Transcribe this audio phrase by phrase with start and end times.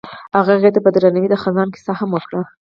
[0.35, 2.41] هغه هغې ته په درناوي د خزان کیسه هم وکړه.